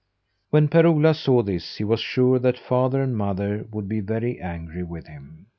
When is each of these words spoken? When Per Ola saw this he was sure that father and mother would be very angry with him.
When 0.49 0.67
Per 0.67 0.83
Ola 0.87 1.13
saw 1.13 1.43
this 1.43 1.75
he 1.75 1.83
was 1.83 1.99
sure 1.99 2.39
that 2.39 2.57
father 2.57 3.03
and 3.03 3.15
mother 3.15 3.67
would 3.69 3.87
be 3.87 3.99
very 3.99 4.39
angry 4.41 4.81
with 4.81 5.05
him. 5.05 5.45